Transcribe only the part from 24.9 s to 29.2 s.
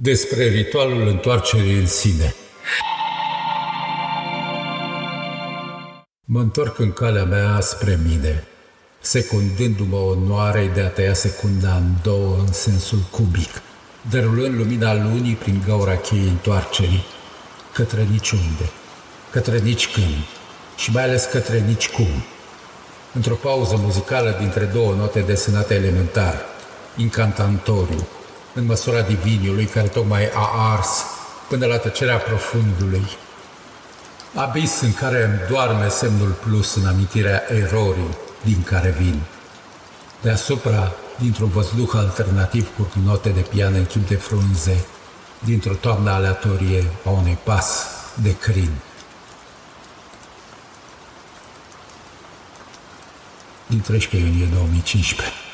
note desenate elementar, incantatoriu, în măsura